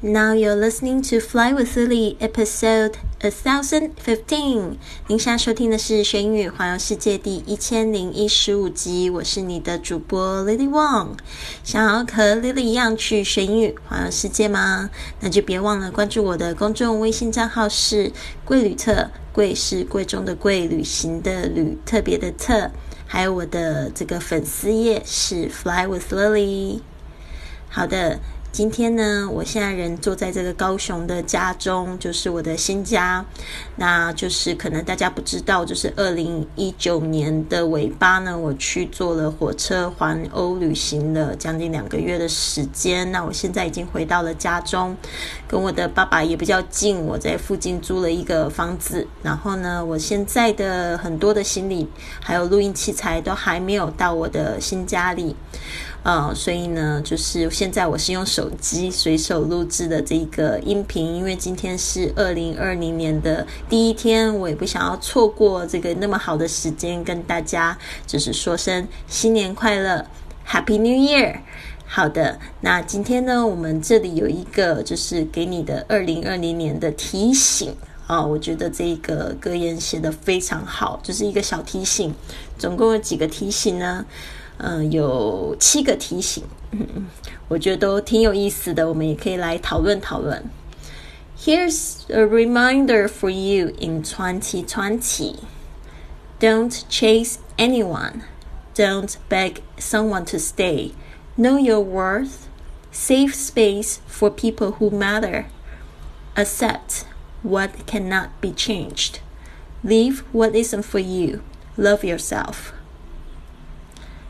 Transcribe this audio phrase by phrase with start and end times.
[0.00, 4.76] Now you're listening to Fly with Lily, episode a thousand fifteen。
[5.08, 9.10] 您现在收听的是《学英语环游世界》第一千零一十五集。
[9.10, 11.16] 我是你的主播 Lily Wong。
[11.64, 14.88] 想要和 Lily 一样去学英语环游世界吗？
[15.18, 18.12] 那就别忘了关注我的公众微信账号是
[18.46, 22.70] “贵旅特”，贵是贵重的贵，旅行的旅，特别的特。
[23.04, 26.82] 还有我的这个粉丝页是 Fly with Lily。
[27.68, 28.20] 好的。
[28.50, 33.24] 今天呢，我现在人坐在这个高雄的家中，就是我的新家。
[33.76, 43.12] 那就是可能大家不知道，就是二零一九年的尾巴呢，我去坐了火车环欧旅行了将近两个月的时间。
[43.12, 44.96] 那我现在已经回到了家中，
[45.48, 47.00] 跟我的爸爸也比较近。
[47.00, 49.06] 我在附近租了一个房子。
[49.22, 51.88] 然后呢，我现在的很多的行李
[52.20, 55.34] 还有录音器材都还没有到我的新家里。
[56.04, 70.06] 呃，所以呢，就是现在我是用手机随手录制的这个音频，因为今天是二零二零年的第一天，我也不想要错过这个那么好的时间，跟大家就是说声新年快乐
[70.46, 71.40] ，Happy New Year。
[71.90, 77.74] 好的，那今天呢，我们这里有一个就是给你的二零二零年的提醒
[78.06, 82.14] 啊，我觉得这个格言写的非常好，就是一个小提醒，
[82.58, 84.04] 总共有几个提醒呢？
[84.58, 86.44] 嗯，有七个提醒，
[87.48, 90.44] 我觉得都挺有意思的，我们也可以来讨论讨论。
[91.40, 95.36] Here's a reminder for you in 2020:
[96.38, 98.22] Don't chase anyone.
[98.74, 100.90] Don't beg someone to stay.
[101.40, 102.48] Know your worth.
[102.90, 105.46] Save space for people who matter.
[106.34, 107.04] Accept
[107.44, 109.20] what cannot be changed.
[109.84, 111.42] Leave what isn't for you.
[111.76, 112.72] Love yourself.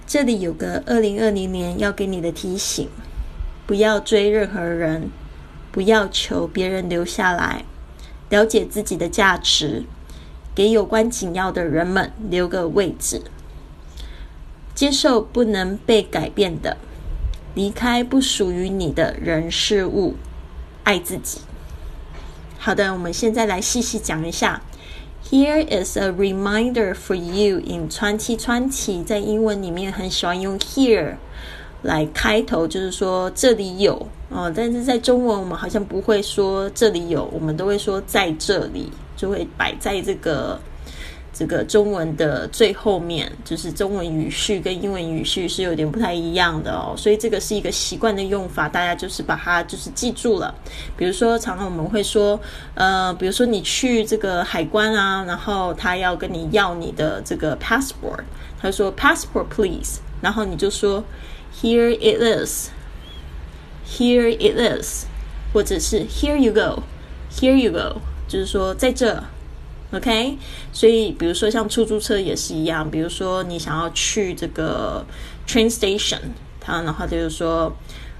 [0.06, 2.91] 这里有个二零二零年要给你的提醒：
[3.67, 5.11] 不要追任何人，
[5.72, 7.65] 不要求别人留下来，
[8.28, 9.87] 了解自己的价值，
[10.55, 13.22] 给有关紧要的人们留个位置，
[14.75, 16.77] 接受不能被改变的，
[17.58, 20.14] 离开不属于你的人事物，
[20.84, 21.41] 爱自己。
[22.56, 24.62] 好的，我们现在来细细讲一下。
[25.28, 29.02] Here is a reminder for you in 2020。
[29.02, 31.16] 在英文里面很喜欢用 here
[31.82, 34.52] 来开头，就是说这里有哦。
[34.54, 40.60] 但是在中文我们好像不会说这里有，我们都会说在这里，就会摆在这个。
[41.38, 50.53] 这个中文的最后面，就是中文语序跟英文语序是有点不太一样的哦，所以这个是一个习惯的用法，大家就是把它就是记住了。
[50.97, 52.41] 比如说，常常我们会说，
[52.75, 58.25] 呃，比如说你去这个海关啊，然后他要跟你要你的这个 passport，
[58.60, 61.05] 他说 passport please，然后你就说
[61.62, 65.05] here it is，here it is，
[65.55, 69.22] 或者是 here you go，here you go，就是说在这。
[69.91, 70.37] OK，
[70.71, 75.03] 所以比如说像出租车也是一样，比如说你想要去这个
[75.47, 76.19] train station，
[76.60, 77.75] 它然后就是说，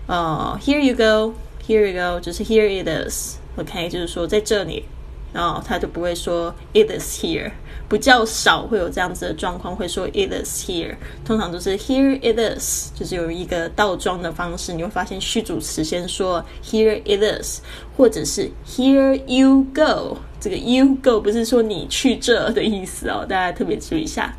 [0.07, 4.85] 呃，Here you go，Here you go，就是 Here it is，OK，就是说在这里，
[5.33, 7.53] 然后他就不会说 It is here，
[7.89, 17.61] 不较少会有这样子的状况，会说 It is here，通常都是 Here it is，就是有一个倒装的方式，你会发现虚主词先说 Here it is，
[17.97, 20.19] 或者是 Here you go。
[20.41, 24.37] 这个 you go 不是说你去这的意思哦，大家特别注意一下。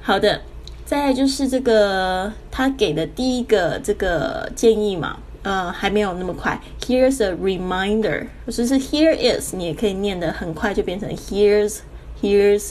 [0.00, 0.42] 好的，
[0.84, 6.58] 再就是这个他给的第一个这个建议嘛，呃，还没有那么快。
[6.86, 11.80] Here's a reminder，或者是 here is，你也可以念的很快，就变成 here's
[12.20, 12.70] here's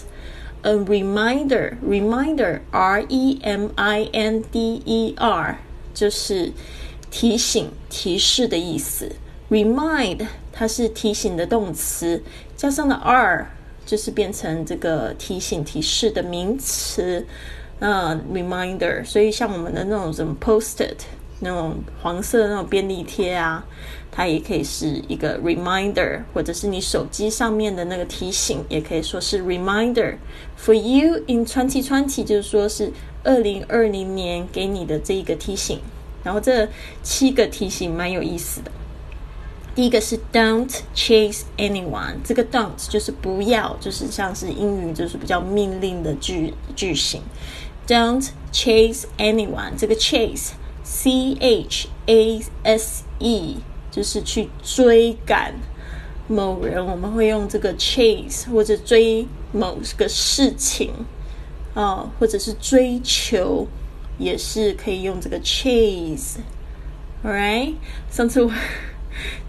[0.62, 5.60] a reminder，reminder，r e m i n d e r，
[5.94, 6.54] 就是
[7.10, 9.12] 提醒、提示的意思。
[9.50, 12.24] Remind 它是提醒的动词，
[12.56, 13.52] 加上了 r
[13.86, 17.26] 就是变成这个提醒、提示的名词。
[17.80, 20.96] 呃，reminder，所以像我们的那种什么 posted
[21.42, 23.64] 那种黄色的那种便利贴啊，
[24.10, 30.16] 它也可以是一个 reminder，或者是你手机上面的那个提醒，也可以说是 reminder。
[30.58, 32.94] For you in twenty twenty，就是说是
[33.24, 35.80] 二零二零年给你的这一个提醒。
[36.24, 36.70] 然后这
[37.02, 38.72] 七个提醒蛮有意思的。
[39.74, 47.22] 第一个是 Don't chase anyone，这个 Don't 就是不要，就是像是英语就是比较命令的句句型。
[47.88, 50.50] Don't chase anyone，这个 chase
[50.84, 53.58] C H A S E
[53.90, 55.54] 就是去追赶
[56.28, 60.92] 某人，我们会用这个 chase，或者追某个事情
[61.74, 63.68] 啊，或者是追求，
[64.18, 66.38] 也是可以用这个 chase。
[67.24, 67.76] Alright，
[68.10, 68.52] 上次我。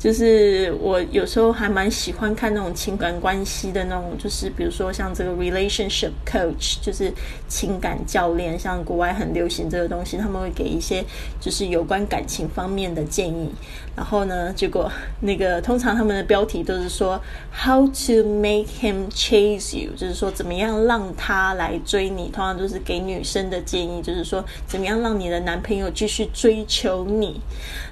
[0.03, 7.13] 就是我有时候还蛮喜欢看那种情感关系的那种，就是比如说像这个 relationship coach，就是
[7.47, 11.05] 情感教练，像国外很流行这个东西，他们会给一些
[11.41, 13.49] 就是有关感情方面的建议。
[13.95, 14.91] 然后呢，结果
[15.21, 17.21] 那个通常他们的标题都是说
[17.55, 22.25] how to make him chase you，就是说怎么样让他来追你。
[22.33, 27.41] 通常都是给女生的建议，就是说怎么样让你的男朋友继续追求你。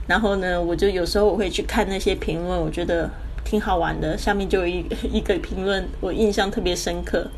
[0.06, 3.10] 然后呢，我就有时候我会去看那一些评论，我觉得
[3.44, 4.16] 挺好玩的。
[4.16, 4.82] 下面就有一
[5.12, 7.30] 一个评论，我印象特别深刻。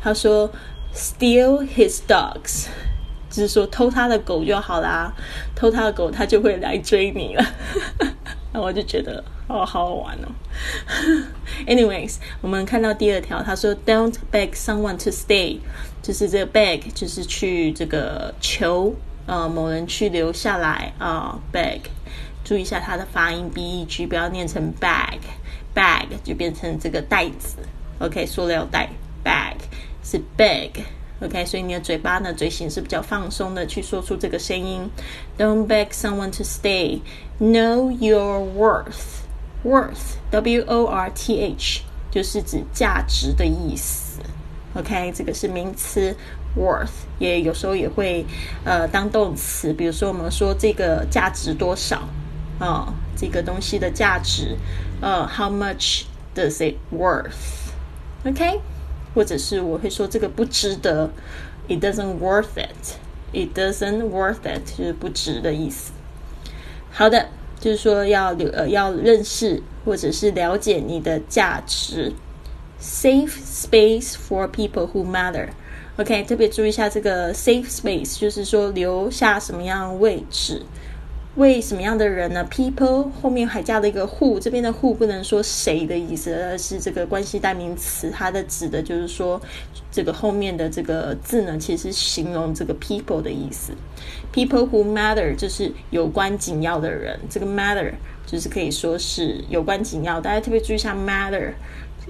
[0.00, 0.50] 他说
[0.94, 2.68] ：“Steal his dogs。”
[3.28, 5.12] 就是说偷他的狗就好啦，
[5.54, 7.44] 偷他的狗，他就会来追你了。
[8.54, 10.28] 那我就觉得哦，好好玩哦。
[11.66, 15.58] Anyways，我们看到第二条，他说 "Don't beg someone to stay"，
[16.00, 18.94] 就是这个 beg 就是去这个求
[19.26, 21.38] 呃某人去留下来啊。
[21.52, 21.80] beg，
[22.46, 27.56] 注意一下它的发音 b e g，不要念成 bag，bag 就变成这个袋子。
[27.98, 28.88] OK，塑料袋
[29.24, 29.56] bag
[30.04, 30.70] 是 beg。
[31.20, 34.88] OK，所以你的嘴巴呢，嘴型是比较放松的，去说出这个声音。
[35.36, 37.00] Don't beg someone to stay.
[37.40, 39.24] Know your worth.
[39.64, 41.80] Worth, W-O-R-T-H，
[42.12, 44.20] 就是指价值的意思。
[44.74, 46.14] OK，这个是名词。
[46.56, 48.24] Worth 也有时候也会
[48.64, 52.08] 呃当动词，比如说我们说这个价值多少
[52.58, 54.56] 啊，这个东西的价值，
[55.00, 56.04] 呃，How much
[56.34, 58.60] does it worth？OK。
[59.14, 61.10] 或者是我会说这个不值得
[61.68, 65.92] ，it doesn't worth it，it doesn't worth it 就是不值的意思。
[66.90, 72.12] 好的，就是说要留呃要认识或者是了解你的价值。
[72.78, 75.48] ，Safe space for people who matter。
[75.96, 80.60] OK，特别注意一下这个 safe space，就是说留下什么样位置。
[81.36, 89.38] 为什么样的人呢？People 后面还加了一个 who，这边的 who 不能说谁的意思，而是这个关系代名词，它的指的就是说
[89.92, 93.74] 这个后面的这个字呢，其实形容这个 people 的意思。
[94.32, 97.92] People who matter 就是有关紧要的人，这个 matter
[98.24, 100.18] 就是可以说是有关紧要。
[100.18, 101.52] 大家特别注意一下 matter，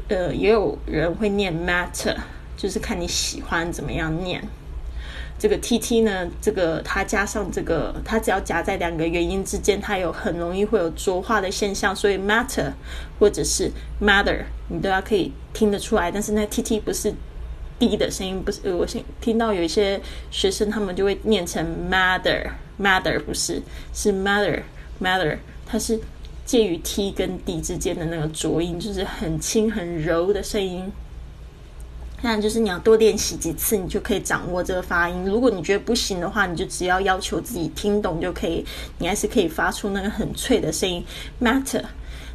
[0.06, 2.14] 呃，也有人会念 matter，
[2.56, 4.40] 就是看你喜欢怎么样念。
[5.38, 12.72] 这个 T T 呢，这个它加上这个，它只要夹在两个元音之间，它有很容易会有浊化的现象，所以 matter
[13.18, 16.10] 或者是 matter 你都要可以听得出来。
[16.10, 17.12] 但是那 T T 不是
[17.78, 20.00] D 的声音，不是我听听到有一些
[20.30, 23.60] 学生他们就会念成 mother，mother 不是
[23.92, 25.36] 是 mother，mother
[25.66, 26.00] 它是
[26.46, 30.90] 介于 T 跟 D 之间的那个浊音，就是很轻很柔的声音。
[32.22, 35.24] 那就是你要多练习几次，你就可以掌握这个发音。
[35.24, 38.64] 如果你觉得不行的话，你就只要要求自己听懂就可以，
[38.98, 41.04] 你还是可以发出那个很脆的声音。
[41.40, 41.84] Matter，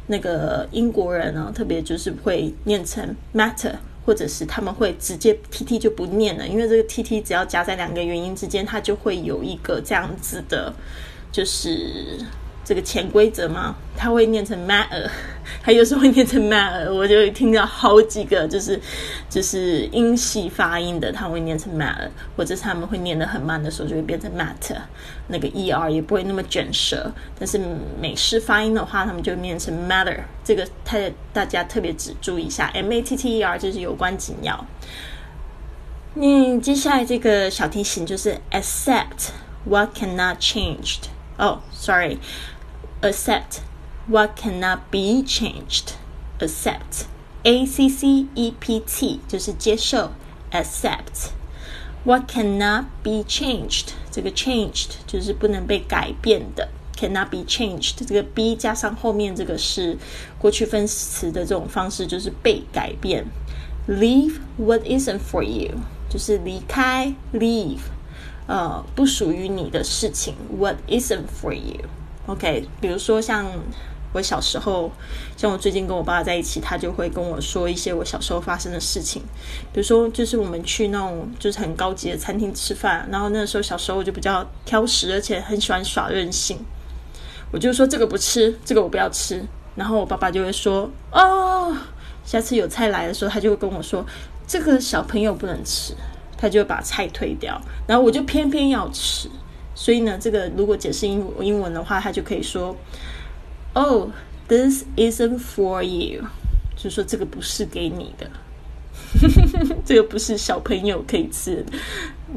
[0.06, 3.74] 那个英国人呢，特别就是会念成 matter，
[4.06, 10.72] 或者是他们会直接 T T 就不念了，因为这个 T T 只要夹在两个元音之间，它就会有一个这样子的，
[11.32, 12.18] 就是。
[12.64, 13.74] 这个潜规则吗？
[13.96, 15.08] 他会念成 matter，
[15.62, 18.80] 他 有时候会念成 matter，我就听到好几个，就是
[19.28, 24.76] 就是英系发音的，他会念成 matter，或者是他们会念得很慢的时候，就会变成 matter，
[25.28, 27.12] 那个 er 也不会那么卷舌。
[27.38, 27.60] 但是
[28.00, 30.98] 美式发音的话，他们就念成 matter，这个他
[31.32, 34.64] 大家特别只注意一下，m a t t e r 就是有关紧要。
[36.14, 39.30] 嗯，接下来这个小提醒就是 accept
[39.64, 41.04] what cannot changed。
[41.38, 42.18] 哦，sorry。
[43.01, 43.61] accept
[44.07, 45.93] what cannot be changed.
[46.39, 47.05] accept
[47.43, 50.11] a c c e p t 就是接受
[50.51, 51.31] accept
[52.03, 59.97] what cannot be changed 这个 changed 就是不能被改变的 cannot be changed 这个 be 加上后面这个是
[60.37, 63.25] 过去分词的这种方式就是被改变
[63.87, 65.71] leave what isn't for you
[66.09, 67.79] 就是离开 leave
[68.47, 71.81] 呃不属于你的事情 what isn't for you
[72.26, 73.46] OK，比如说像
[74.12, 74.90] 我小时候，
[75.36, 79.22] 像我最近跟我爸爸在一起，他就会跟我说一些我小时候发生的事情。
[79.72, 86.58] 比如说，就是我们去那种就是很高级的餐厅吃饭，然后那时候小时候我就比较挑食，而且很喜欢耍任性。
[87.50, 89.44] 我就说这个不吃，这个我不要吃。
[89.74, 91.76] 然后我爸爸就会说：“哦，
[92.24, 94.06] 下次有菜来的时候，他就会跟我说
[94.46, 95.94] 这个小朋友不能吃，
[96.36, 97.60] 他就把菜推掉。
[97.86, 99.28] 然后我就偏偏要吃。”
[99.82, 102.76] 所以呢，这个如果解释英英文的话，他就可以说
[103.72, 104.10] ：“Oh,
[104.46, 106.22] this isn't for you。”
[106.78, 108.30] 就是说这个不是给你的，
[109.84, 111.72] 这个不是小朋友可以吃的。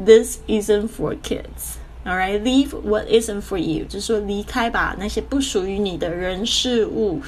[0.03, 1.75] This isn't for kids。
[2.03, 7.21] All right, leave what isn't for you，就是说离开吧，那些不属于你的人事物，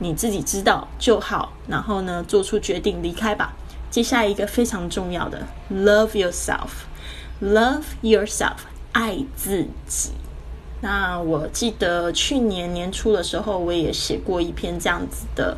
[0.00, 1.54] 你自己知道就好。
[1.66, 3.56] 然后呢，做出决定离开吧。
[3.90, 8.58] 接下来一个非常重要的，love yourself，love yourself，
[8.92, 10.10] 爱自己。
[10.80, 15.56] 那我记得去年年初的时候，我也写过一篇这样子的。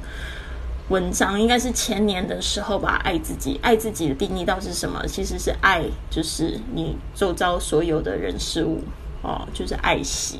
[0.90, 3.00] 文章应该是前年的时候吧。
[3.02, 5.02] 爱自己，爱自己的定义到底是什么？
[5.08, 8.82] 其实是爱，就是你周遭所有的人事物
[9.22, 10.38] 哦，就是爱惜，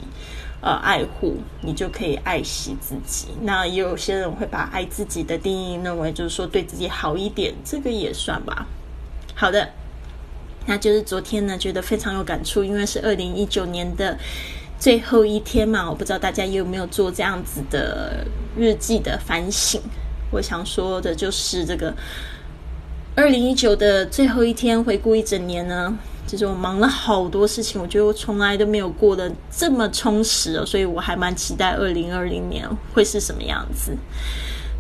[0.60, 3.28] 呃，爱护，你就可以爱惜自己。
[3.40, 8.66] 那也有些人会把爱自己的定义认为就是说对自己好一点，这个也算吧。
[9.34, 9.66] 好的，
[10.66, 14.16] 那就是昨天呢，觉得非常有感触，因为是二零一九年的
[14.78, 15.88] 最后一天嘛。
[15.88, 19.80] 我不知道大家有没有做这样子的日记的反省。
[20.30, 21.94] 我想说的就是这个
[23.14, 33.96] 二零一九的最后一天，回顾一整年呢，就是我忙了好多事情，我觉得我从来都没有过得这么充实哦，所以我还蛮期待二零二零年会是什么样子。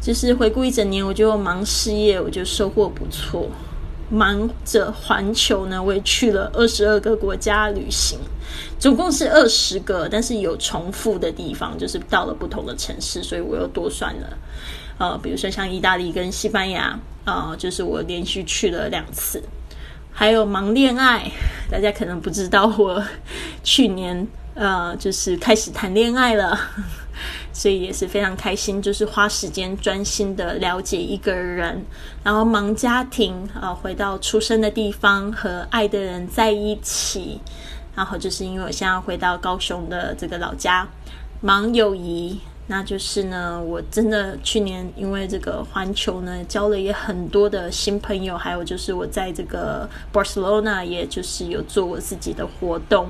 [0.00, 3.48] 就是回顾一整年，我觉得我忙事业，我觉得收获不错。
[4.10, 8.18] 忙着环球呢，我也去了二十二个国家旅行，
[8.78, 14.38] 总共是二十个，但是有重复的地方，就是到了不同的城市，所以我又多算了。
[14.98, 19.42] 呃，比如说像意大利跟西班牙，啊，就是我连续去了两次。
[20.12, 21.28] 还有忙恋爱，
[21.68, 23.02] 大家可能不知道，我
[23.64, 26.56] 去年呃，就是开始谈恋爱了，
[27.54, 31.82] 所以也是非常开心，就是花时间专心的了解一个人，
[32.22, 37.40] 然后忙家庭，啊，回到出生的地方和爱的人在一起，
[37.94, 40.86] 然后就是因为我现在回到高雄的这个老家，
[41.40, 42.38] 忙友谊。
[42.66, 53.06] 那就是呢，我真的去年因为这个环球呢，交了也很多的新朋友，还有就是我在这个 Barcelona，也就是有做我自己的活动。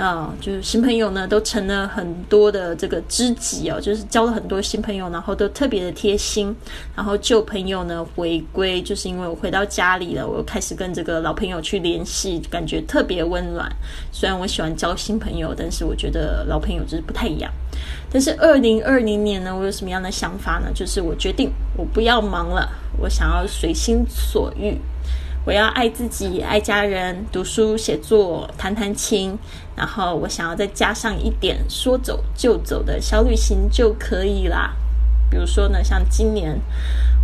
[0.00, 6.56] 啊，就是新朋友呢，都成了很多的这个知己哦，就是交了很多新朋友，然后都特别的贴心。
[6.96, 13.70] 然后旧朋友呢回归，就是因为我回到家里了，我又开始跟这个老朋友去联系，感觉特别温暖。
[14.10, 17.52] 虽然我喜欢交新朋友，但是我觉得老朋友就是不太一样。
[18.10, 20.70] 但是二零二零年呢，我有什么样的想法呢？
[20.74, 22.66] 就是我决定我不要忙了，
[22.98, 24.78] 我想要随心所欲。
[25.46, 29.36] 我要爱自己，爱家人，读书、写作、弹弹琴，
[29.74, 34.76] 然后我想要再加上一点说走就走的小旅行就可以啦。
[35.30, 36.60] 比如说呢，像今年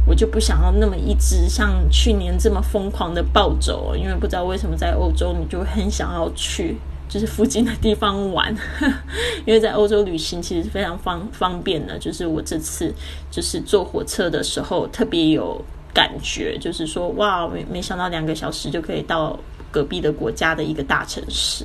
[0.07, 6.79] 我就不想要那么一直像去年这么疯狂的暴走，因为不知道为什么在欧洲你就很想要去
[7.11, 8.57] 就是附近的地方玩，
[9.45, 11.99] 因为在欧洲旅行其实是非常方方便的。
[11.99, 12.95] 就是我这次
[13.31, 15.63] 就是坐火车的时候特别有。
[15.97, 19.39] 感觉就是说，哇，没没想到两个小时就可以到
[19.71, 21.65] 隔壁的国家的一个大城市，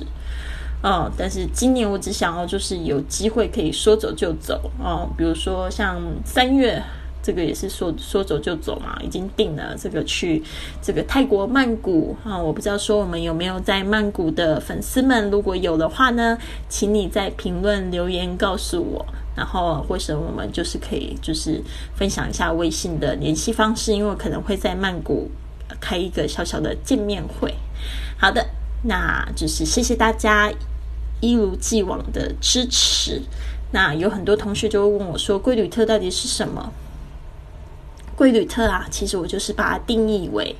[0.82, 4.70] 嗯，但是今年我只想要就是有机会可以说走就走。
[4.78, 6.82] 哦，比如说像三月
[7.22, 10.42] 这个也是说说走就走嘛，已经定了这个去
[10.82, 16.36] 这个泰国曼谷啊，我不知道说我们有没有在曼谷的粉丝们，如果有的话呢，
[16.68, 19.06] 请你在评论留言告诉我。
[19.34, 21.58] 然后或者我们就是可以就是
[21.94, 25.30] 分享一下微信的联系方式，因为可能会在曼谷
[25.80, 27.54] 开一个小小的见面会。
[28.18, 28.46] 好的，
[28.82, 30.52] 那就是谢谢大家
[31.20, 33.22] 一如既往的支持。
[33.70, 36.70] 那有很多同学就会问我说：“贵旅特到底是什么？”
[38.22, 40.54] 贵旅特啊，其实我就是把它定义为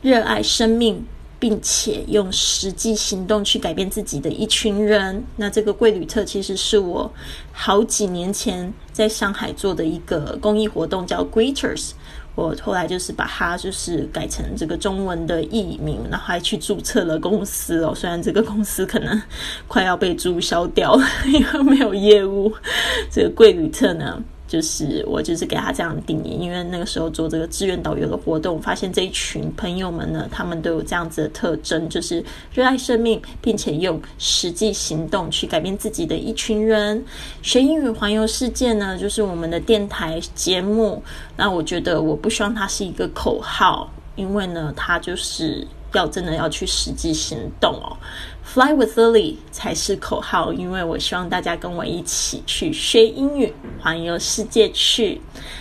[0.00, 1.04] 热爱生命。
[1.40, 5.22] 并且用实际行动去改变自己的一群人。
[5.36, 7.08] 那这个贵旅特其实是我
[7.52, 11.92] 好几年前在上海做的一个公益活动，叫 Greeters。
[12.34, 17.94] 我后来就是把它就是改成这个中文的译名，然后还去注册了公司哦。
[17.94, 19.22] 虽然这个公司可能
[19.68, 22.52] 快要被注销掉了， 因为没有业务。
[23.12, 24.20] 这个贵旅特呢？
[24.48, 37.04] 就是我就是给他这样定义，因为那个时候做这个志愿导游的活动，发现这一群朋友们呢，他们都有这样子的特征，就是热爱生命，并且用实际行动去改变自己的一群人。
[37.42, 41.02] 学英语环游世界呢，就是我们的电台节目。
[41.36, 47.94] 那我觉得我不希望它是一个口号，因为呢，它就是要真的要去实际行动哦。
[48.42, 55.20] Fly with Lily 才是口号，因为我希望大家跟我一起去学英语，环游世界去。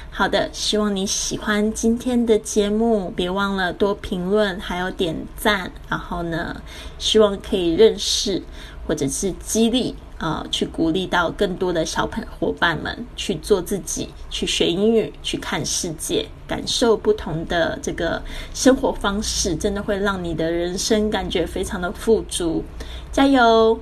[0.09, 5.71] 好的，希望你喜欢今天的节目，别忘了多评论，还有点赞。
[5.87, 6.61] 然后呢，
[6.97, 8.41] 希望可以认识
[8.87, 18.19] 或者是激励呃，去鼓励到更多的小朋伙伴们去做自己，去学英语，去看世界，感受不同的这个
[18.55, 22.63] 生活方式，真的会让你的人生感觉非常的富足。
[23.11, 23.79] 加油！